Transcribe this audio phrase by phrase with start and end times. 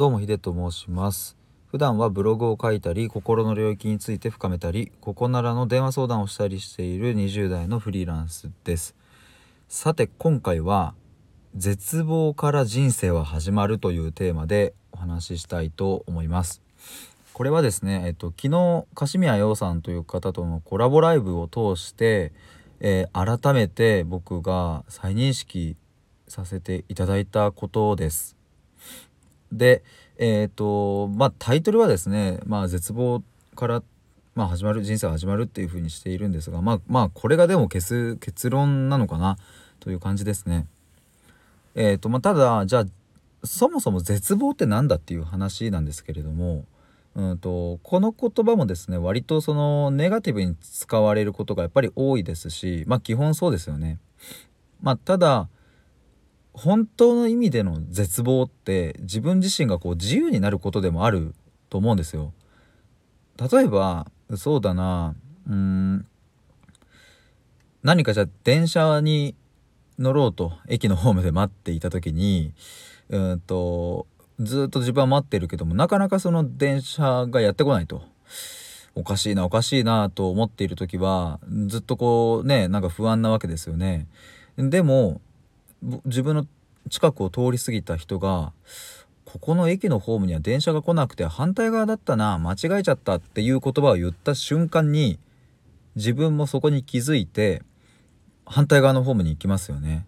[0.00, 1.36] どうもヒデと申します。
[1.66, 8.94] 普段はブログを書いたり心の領域について深めたりここならの電話相談をしたりしている20代のフリーランスです。
[9.68, 10.94] さて今回は
[11.54, 16.62] 絶望から人生は始まるというテーマでお話ししたいと思います。
[17.34, 22.32] これはですね、えっと、昨日樫宮陽さんという方とのコラボライブを通して、
[22.80, 25.76] えー、改めて僕が再認識
[26.26, 28.39] させていただいたことです。
[29.52, 29.82] で
[30.18, 33.22] えっ、ー、とまあタイトルはですね、まあ、絶望
[33.54, 33.82] から、
[34.34, 39.38] まあ、始まる人生が始まるっていう風にしているんですがまあまあこれがでも結結論なのかな
[39.80, 40.66] という感じですね。
[41.74, 42.84] えっ、ー、とまあ、ただじゃあ
[43.44, 46.64] そもそも絶望って何だっていう話なんですけれども、
[47.14, 53.98] うんと、この言葉もですね割とそのネガティブに使われることがやっぱり多いですしまあ基本そうですよね。
[54.82, 55.48] まあ、ただ
[56.52, 61.34] 本当の意味での絶望って自分自身がこう自由になることでもある
[61.68, 62.32] と思うんですよ。
[63.38, 65.14] 例えばそうだな
[65.48, 66.06] うん
[67.82, 69.34] 何かじゃあ電車に
[69.98, 72.52] 乗ろうと駅のホームで待っていた時に
[73.08, 74.06] うんと
[74.38, 78.02] ずっと自分は待ってるけどもなかなかその電車がやってこないと。
[78.96, 84.08] おかしいなおかしいなと思っている時はずっとこうねなんか不安なわけですよね。
[84.56, 85.20] でも
[85.82, 86.46] 自分の
[86.88, 88.52] 近くを通り過ぎた人が
[89.24, 95.18] ここの駅のホームには電車が来なくて反対側だったな間違えちゃったっていう言葉を言った瞬間に
[95.94, 97.62] 自分もそこに気づいて
[98.44, 100.06] 反対側のホームに行きますよね。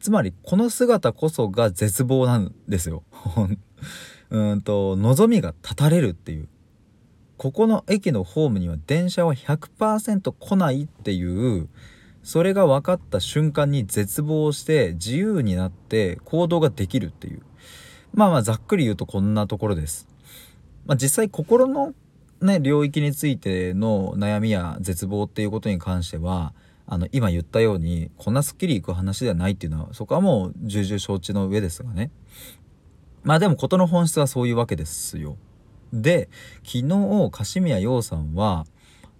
[0.00, 3.04] つまりこの姿こそが絶望なんですよ。
[4.30, 6.48] うんと望みが断たれるっていう。
[7.36, 11.68] ここの駅のホームには電車は100%来ないっていう
[12.22, 17.42] それが分かった瞬間に絶望して自由になって行動ができるっていう
[18.14, 20.08] まあまあざっくり言うとこんなところです。
[20.86, 21.94] まあ、実際心の
[22.40, 26.52] ね領域についての悩みや絶望っていうことに関しては
[26.86, 32.10] あの今言ったようにこんなすっきりいく話ではないっていうのはそこはもう重々承知の上ですがね
[33.22, 35.36] まあでも事の本質はそういうわけですよ。
[35.92, 36.28] で
[36.64, 38.64] 昨日樫宮陽さんは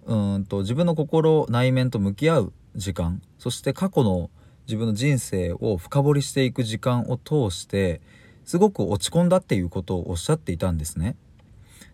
[0.05, 4.29] うんと自分の心内面と向き合う時間そして過去の
[4.67, 8.01] 自分の人生を深掘りしていく時間を通して
[8.45, 11.15] すごく落ち込んだっていうことをおっしゃっていたんですね。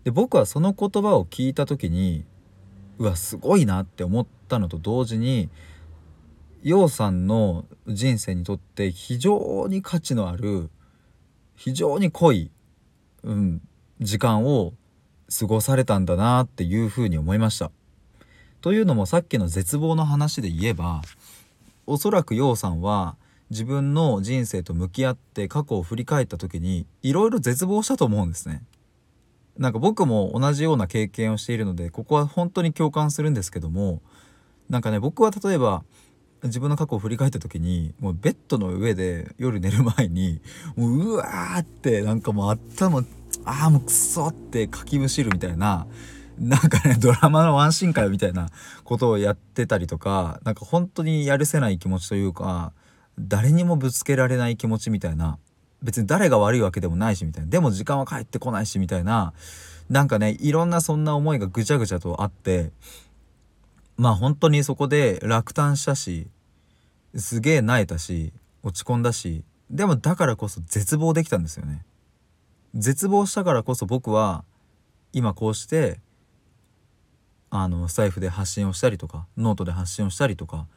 [0.03, 2.23] で僕はその言葉を聞いた時に
[2.97, 5.49] うわすごいなって思ったのと同時に
[6.63, 10.69] 陽さんの人生にとって非常に価値のある
[11.55, 12.51] 非常に濃い、
[13.23, 13.61] うん、
[13.99, 14.73] 時間を
[15.39, 17.71] 過ごされたんだなっていうふうに思いました。
[18.67, 21.01] というのもさっきの絶望の話で言えば
[21.85, 23.15] おそらく陽さんは
[23.49, 28.61] 自分の人生と向き合って過去を振り返った時にいろいろ絶望したと思うんですね。
[29.57, 34.01] なんか僕も同じような経験をしているのでここは本当に共感するんですけども
[34.69, 35.85] なんかね僕は例えば
[36.43, 40.41] 自分の過去を振り返った時にもうベッドの上で夜寝る前に
[40.75, 42.99] もううわーってなんかもう頭
[43.45, 45.87] ああもうクソってかきむしるみたいな
[46.39, 48.49] なんかねドラマのワンシーンかよみたいな
[48.83, 52.73] ことをやってたりとかなんか本当にやるせない気持ちというか
[53.19, 55.39] 誰にもぶつけられない気持ちみたいな
[55.81, 59.33] 別に誰が悪いわけでもないしみたいなでも時間は帰ってこないしみたいな
[59.89, 62.71] なんかねいろんなそんな思いがぐちゃぐちゃとあって
[63.97, 66.27] まあ本当にそこで落胆したし
[67.15, 68.33] すげえ萎えたし
[68.63, 71.83] 落ち込んだしでもだからこそ絶望できたんですよね。
[72.73, 74.43] 絶望したからこそ僕は
[75.13, 75.99] 今こうして
[77.49, 80.67] あのスタイフで発信をしたりとかノートで発信をしたりとか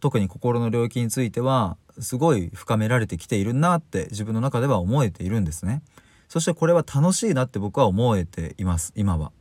[0.00, 5.82] 特に心の領域についてはすごい深められてきているなって自分の中では思えているんですね。
[6.28, 9.32] そしてこれは楽しいなって僕は思えています今は。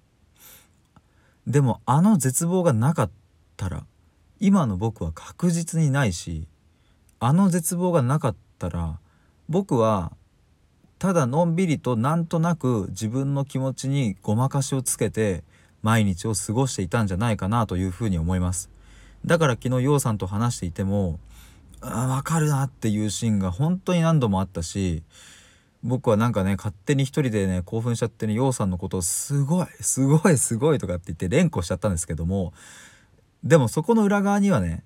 [1.48, 3.12] でもあの絶望がなかっ
[3.58, 3.86] たら
[4.40, 6.48] 今の僕は確実にないし
[7.20, 9.00] あの絶望がなかったら
[9.50, 10.12] 僕は
[11.00, 15.44] ただのんびりとなんとなく自分の気持ちにごまかしをつけて
[15.82, 18.70] 毎日を過ごしていたんじゃないかなというふうに思います。
[19.26, 21.20] だから昨日陽さんと話していても
[21.82, 25.04] あ分かるなっていうシーンが本当に何度もあったし
[25.84, 32.54] 僕はなんかね勝手に一人でね興奮しちゃってね陽さんのことをすごいすごいすごいとかって言って連呼しちゃったんですけども
[33.44, 34.84] でもそこの裏側にはね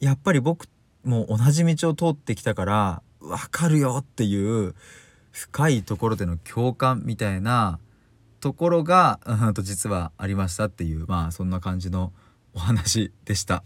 [0.00, 0.66] やっぱり僕
[1.04, 4.74] も同じ道を通ってきたから分かるよっていう
[5.32, 7.78] 深いところでの共感みたいな
[8.40, 12.12] ところが、うん、と実はありましたっていうまあそんな感じの
[12.54, 13.62] お話でした。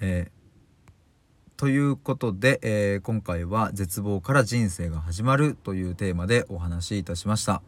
[0.00, 7.62] えー、ということで、えー今回は「絶望から人生が始まる」というテーマでお話しいたしました。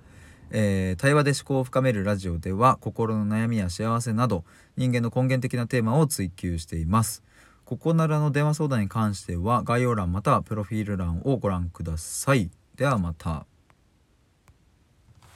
[0.50, 4.44] えー対話で思考を深めるラジオでは心の悩みや幸せなど
[4.77, 7.23] 人間の根源的なテーマを追求しています。
[7.65, 12.50] ここならの電話相談に関しては概要欄またはプロフィール欄をご覧ください。
[12.77, 13.47] ではまた。